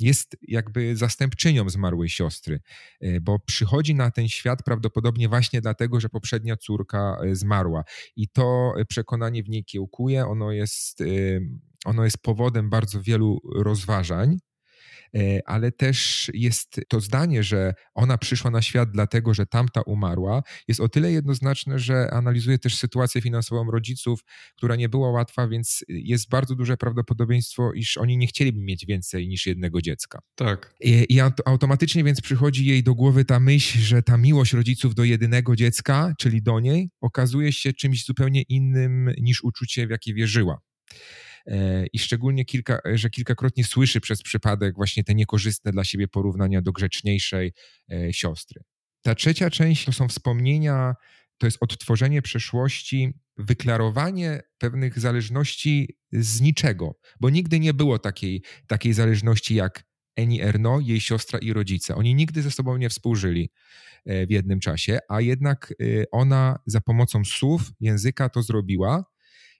[0.00, 2.60] jest jakby zastępczynią zmarłej siostry,
[3.00, 7.84] e, bo przychodzi na ten świat prawdopodobnie właśnie dlatego, że poprzednia córka e, zmarła.
[8.16, 11.02] I to przekonanie w niej kiełkuje, ono jest,
[11.84, 14.38] ono jest powodem bardzo wielu rozważań.
[15.14, 20.42] E, ale też jest to zdanie, że ona przyszła na świat dlatego, że tamta umarła,
[20.68, 24.20] jest o tyle jednoznaczne, że analizuje też sytuację finansową rodziców,
[24.56, 29.28] która nie była łatwa, więc jest bardzo duże prawdopodobieństwo, iż oni nie chcieliby mieć więcej
[29.28, 30.18] niż jednego dziecka.
[30.34, 30.74] Tak.
[30.80, 35.04] I, i automatycznie więc przychodzi jej do głowy ta myśl, że ta miłość rodziców do
[35.04, 40.60] jedynego dziecka, czyli do niej, okazuje się czymś zupełnie innym niż uczucie, w jakie wierzyła.
[41.46, 46.62] E, i szczególnie kilka, że kilkakrotnie słyszy przez przypadek właśnie te niekorzystne dla siebie porównania
[46.62, 47.52] do grzeczniejszej
[47.92, 48.62] e, siostry.
[49.02, 50.94] Ta trzecia część to są wspomnienia,
[51.38, 58.92] to jest odtworzenie przeszłości, wyklarowanie pewnych zależności z niczego, bo nigdy nie było takiej, takiej
[58.92, 59.84] zależności jak
[60.16, 61.94] Eni Erno, jej siostra i rodzice.
[61.94, 63.50] Oni nigdy ze sobą nie współżyli
[64.04, 65.74] e, w jednym czasie, a jednak
[66.12, 69.04] ona za pomocą słów, języka to zrobiła,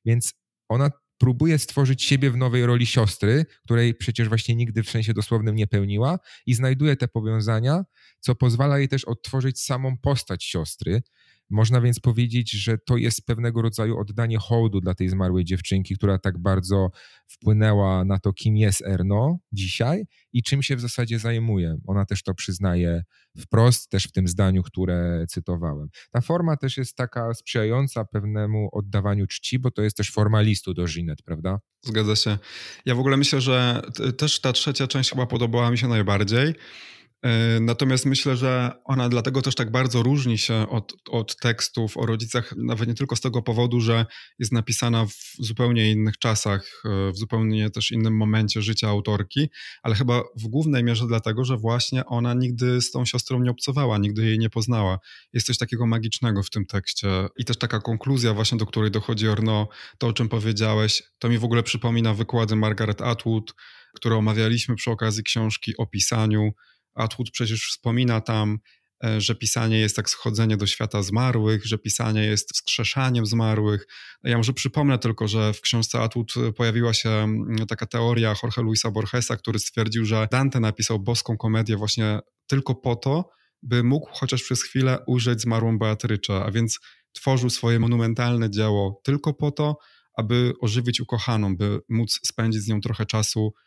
[0.04, 0.34] więc
[0.68, 5.56] ona próbuje stworzyć siebie w nowej roli siostry, której przecież właśnie nigdy w sensie dosłownym
[5.56, 7.84] nie pełniła i znajduje te powiązania,
[8.20, 11.02] co pozwala jej też odtworzyć samą postać siostry,
[11.50, 16.18] można więc powiedzieć, że to jest pewnego rodzaju oddanie hołdu dla tej zmarłej dziewczynki, która
[16.18, 16.90] tak bardzo
[17.28, 21.76] wpłynęła na to, kim jest Erno dzisiaj i czym się w zasadzie zajmuje.
[21.86, 23.02] Ona też to przyznaje
[23.38, 25.88] wprost, też w tym zdaniu, które cytowałem.
[26.10, 30.74] Ta forma też jest taka sprzyjająca pewnemu oddawaniu czci, bo to jest też forma listu
[30.74, 31.58] do Ginette, prawda?
[31.82, 32.38] Zgadza się.
[32.86, 33.82] Ja w ogóle myślę, że
[34.18, 36.54] też ta trzecia część chyba podobała mi się najbardziej.
[37.26, 42.06] E, natomiast myślę, że ona dlatego też tak bardzo różni się od, od tekstów o
[42.06, 44.06] rodzicach, nawet nie tylko z tego powodu, że
[44.38, 49.48] jest napisana w zupełnie innych czasach, e, w zupełnie też innym momencie życia autorki,
[49.82, 53.98] ale chyba w głównej mierze dlatego, że właśnie ona nigdy z tą siostrą nie obcowała,
[53.98, 54.98] nigdy jej nie poznała.
[55.32, 59.28] Jest coś takiego magicznego w tym tekście i też taka konkluzja właśnie, do której dochodzi
[59.28, 63.54] Orno, to o czym powiedziałeś, to mi w ogóle przypomina wykłady Margaret Atwood,
[63.94, 66.52] które omawialiśmy przy okazji książki o pisaniu,
[66.96, 68.58] Atwood przecież wspomina tam,
[69.04, 73.86] e, że pisanie jest tak schodzenie do świata zmarłych, że pisanie jest wskrzeszaniem zmarłych.
[74.24, 77.26] Ja może przypomnę tylko, że w książce Atwood pojawiła się
[77.68, 82.96] taka teoria Jorge Luisa Borgesa, który stwierdził, że Dante napisał boską komedię właśnie tylko po
[82.96, 83.30] to,
[83.62, 86.80] by mógł chociaż przez chwilę ujrzeć zmarłą Beatryczę, a więc
[87.12, 89.78] tworzył swoje monumentalne dzieło tylko po to,
[90.18, 93.65] aby ożywić ukochaną, by móc spędzić z nią trochę czasu E,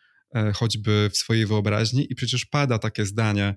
[0.56, 3.56] choćby w swojej wyobraźni i przecież pada takie zdanie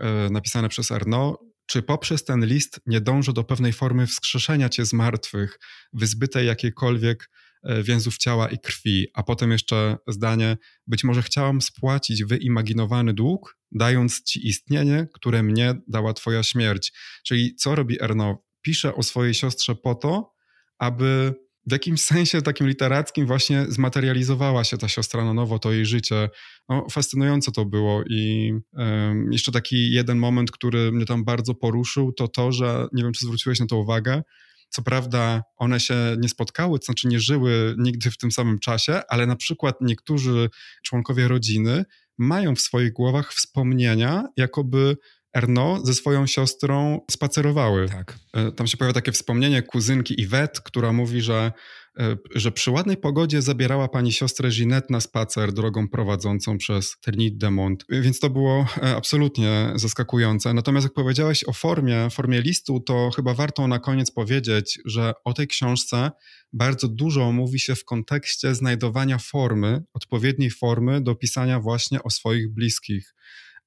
[0.00, 4.86] e, napisane przez Arno, czy poprzez ten list nie dążę do pewnej formy wskrzeszenia cię
[4.86, 5.58] z martwych,
[5.92, 7.30] wyzbytej jakiejkolwiek
[7.62, 13.56] e, więzów ciała i krwi, a potem jeszcze zdanie, być może chciałam spłacić wyimaginowany dług,
[13.72, 16.92] dając ci istnienie, które mnie dała twoja śmierć.
[17.26, 18.44] Czyli co robi Erno?
[18.62, 20.32] Pisze o swojej siostrze po to,
[20.78, 21.34] aby
[21.68, 26.30] w jakimś sensie takim literackim właśnie zmaterializowała się ta siostra na nowo, to jej życie.
[26.68, 32.12] No, fascynujące to było i um, jeszcze taki jeden moment, który mnie tam bardzo poruszył,
[32.12, 34.22] to to, że nie wiem, czy zwróciłeś na to uwagę,
[34.70, 39.00] co prawda one się nie spotkały, to znaczy nie żyły nigdy w tym samym czasie,
[39.08, 40.50] ale na przykład niektórzy
[40.82, 41.84] członkowie rodziny
[42.18, 44.96] mają w swoich głowach wspomnienia, jakoby
[45.34, 47.88] Erno ze swoją siostrą spacerowały.
[47.88, 48.18] Tak.
[48.34, 51.52] E, tam się pojawia takie wspomnienie kuzynki Yvette, która mówi, że
[51.98, 57.38] e, że przy ładnej pogodzie zabierała pani siostrę Ginette na spacer drogą prowadzącą przez Ternit
[57.38, 57.84] de Mont.
[57.88, 60.54] Więc to było e, absolutnie zaskakujące.
[60.54, 65.32] Natomiast jak powiedziałeś o formie, formie listu, to chyba warto na koniec powiedzieć, że o
[65.32, 66.10] tej książce
[66.52, 72.54] bardzo dużo mówi się w kontekście znajdowania formy, odpowiedniej formy do pisania właśnie o swoich
[72.54, 73.14] bliskich.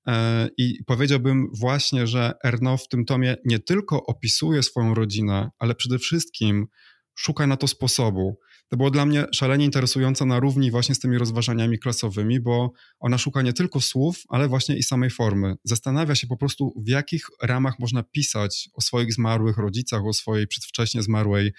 [0.07, 5.75] E, I powiedziałbym właśnie, że Erno w tym tomie nie tylko opisuje swoją rodzinę, ale
[5.75, 6.67] przede wszystkim
[7.15, 8.39] szuka na to sposobu.
[8.69, 13.17] To było dla mnie szalenie interesujące na równi właśnie z tymi rozważaniami klasowymi, bo ona
[13.17, 15.55] szuka nie tylko słów, ale właśnie i samej formy.
[15.63, 20.47] Zastanawia się po prostu, w jakich ramach można pisać o swoich zmarłych rodzicach, o swojej
[20.47, 21.53] przedwcześnie zmarłej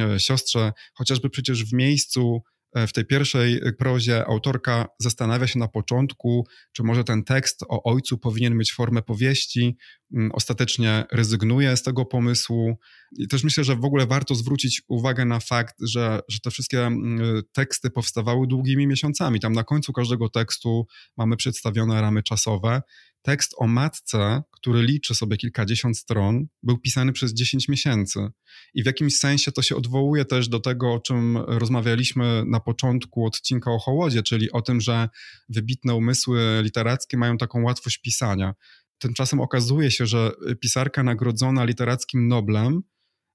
[0.00, 2.42] e, siostrze, chociażby przecież w miejscu
[2.74, 8.18] w tej pierwszej prozie autorka zastanawia się na początku, czy może ten tekst o ojcu
[8.18, 9.76] powinien mieć formę powieści.
[10.14, 12.76] Mm, ostatecznie rezygnuje z tego pomysłu.
[13.18, 16.86] I też myślę, że w ogóle warto zwrócić uwagę na fakt, że, że te wszystkie
[16.86, 19.40] mm, teksty powstawały długimi miesiącami.
[19.40, 22.82] Tam na końcu każdego tekstu mamy przedstawione ramy czasowe
[23.22, 28.30] tekst o matce, który liczy sobie kilkadziesiąt stron, był pisany przez 10 miesięcy.
[28.74, 33.26] I w jakimś sensie to się odwołuje też do tego, o czym rozmawialiśmy na początku
[33.26, 35.08] odcinka o Hołodzie, czyli o tym, że
[35.48, 38.54] wybitne umysły literackie mają taką łatwość pisania.
[38.98, 42.82] Tymczasem okazuje się, że pisarka nagrodzona literackim Noblem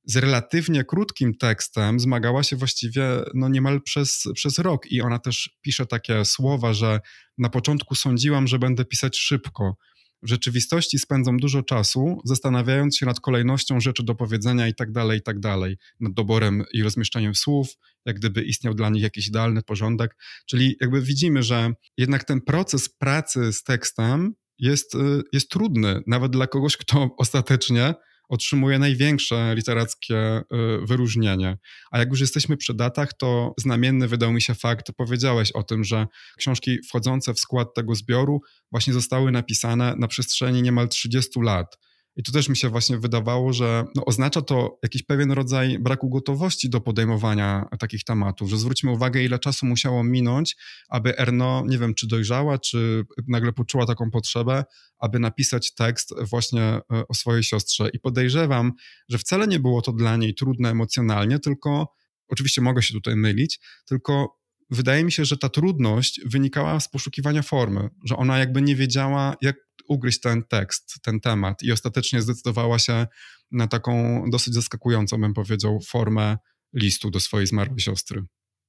[0.08, 3.04] z relatywnie krótkim tekstem zmagała się właściwie
[3.34, 7.00] no niemal przez, przez rok i ona też pisze takie słowa, że
[7.38, 9.78] na początku sądziłam, że będę pisać szybko.
[10.24, 15.20] W rzeczywistości spędzam dużo czasu zastanawiając się nad kolejnością rzeczy do powiedzenia i tak dalej,
[15.20, 17.68] i tak dalej, nad doborem i rozmieszczeniem słów,
[18.06, 20.16] jak gdyby istniał dla nich jakiś idealny porządek.
[20.46, 26.32] Czyli jakby widzimy, że jednak ten proces pracy z tekstem jest, y, jest trudny, nawet
[26.32, 27.94] dla kogoś, kto ostatecznie
[28.30, 30.44] otrzymuje największe literackie y,
[30.86, 31.58] wyróżnienie.
[31.92, 35.84] A jak już jesteśmy przy datach, to znamienny wydał mi się fakt, powiedziałeś o tym,
[35.84, 36.08] że
[36.38, 41.78] książki wchodzące w skład tego zbioru właśnie zostały napisane na przestrzeni niemal 30 lat.
[42.18, 46.10] I to też mi się właśnie wydawało, że no, oznacza to jakiś pewien rodzaj braku
[46.10, 50.56] gotowości do podejmowania takich tematów, że zwróćmy uwagę, ile czasu musiało minąć,
[50.90, 54.64] aby Erno, nie wiem, czy dojrzała, czy nagle poczuła taką potrzebę,
[55.00, 57.90] aby napisać tekst właśnie e, o swojej siostrze.
[57.94, 58.72] I podejrzewam,
[59.10, 61.94] że wcale nie było to dla niej trudne emocjonalnie, tylko
[62.28, 64.37] oczywiście mogę się tutaj mylić, tylko
[64.70, 69.36] wydaje mi się, że ta trudność wynikała z poszukiwania formy, że ona jakby nie wiedziała,
[69.42, 69.56] jak
[69.88, 73.08] ugryźć ten tekst, ten temat i ostatecznie zdecydowała się
[73.52, 76.38] na taką dosyć zaskakującą, bym powiedział, formę
[76.74, 78.24] listu do swojej zmarłej siostry.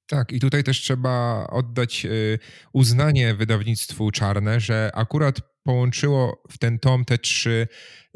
[0.06, 2.38] Tak, i tutaj też trzeba oddać y,
[2.72, 7.68] uznanie wydawnictwu Czarne, że akurat połączyło w ten tom te trzy,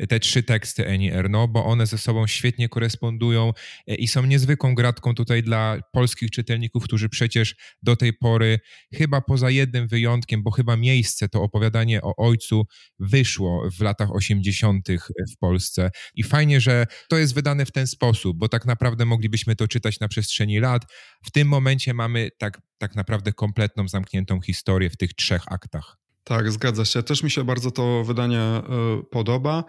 [0.08, 3.52] te trzy teksty Eni Erno, bo one ze sobą świetnie korespondują
[3.86, 8.58] e, i są niezwykłą gratką tutaj dla polskich czytelników, którzy przecież do tej pory,
[8.94, 12.66] chyba poza jednym wyjątkiem, bo chyba miejsce, to opowiadanie o ojcu
[12.98, 14.88] wyszło w latach 80.
[15.34, 15.90] w Polsce.
[16.14, 20.00] I fajnie, że to jest wydane w ten sposób, bo tak naprawdę moglibyśmy to czytać
[20.00, 20.82] na przestrzeni lat.
[21.24, 26.01] W tym momencie mamy tak, tak naprawdę kompletną, zamkniętą historię w tych trzech aktach.
[26.24, 27.02] Tak, zgadza się.
[27.02, 28.62] Też mi się bardzo to wydanie
[29.00, 29.64] y, podoba.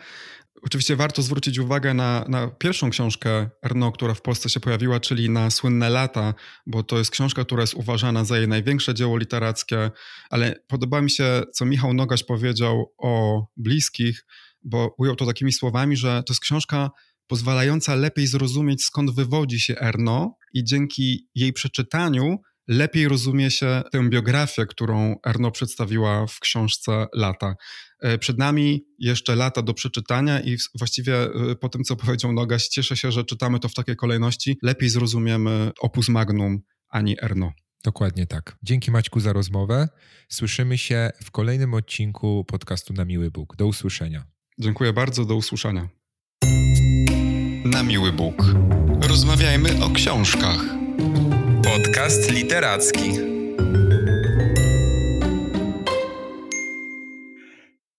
[0.62, 5.30] Oczywiście warto zwrócić uwagę na, na, pierwszą książkę Erno, która w Polsce się pojawiła, czyli
[5.30, 6.34] na Słynne lata,
[6.68, 9.92] bo to jest książka, która jest uważana za jej największe dzieło literackie,
[10.30, 14.26] ale podoba mi się, co Michał Nogaś powiedział o bliskich,
[14.64, 16.90] bo ujął to takimi słowami, że to jest książka
[17.28, 22.38] pozwalająca lepiej zrozumieć, skąd wywodzi się Erno i dzięki jej przeczytaniu
[22.68, 27.56] lepiej rozumie się tę biografię, którą Erno przedstawiła w książce Lata.
[28.00, 32.68] E, przed nami jeszcze lata do przeczytania i właściwie e, po tym, co powiedział Nogaś,
[32.68, 34.58] cieszę się, że czytamy to w takiej kolejności.
[34.62, 37.52] Lepiej zrozumiemy opus magnum ani Erno.
[37.84, 38.58] Dokładnie tak.
[38.64, 39.90] Dzięki Maćku za rozmowę.
[40.30, 43.56] Słyszymy się w kolejnym odcinku podcastu Na Miły Bóg.
[43.56, 44.24] Do usłyszenia.
[44.60, 45.90] Dziękuję bardzo, do usłyszenia.
[47.66, 48.36] Na Miły Bóg.
[49.02, 50.83] Rozmawiajmy o książkach.
[51.74, 53.33] Podcast literacki.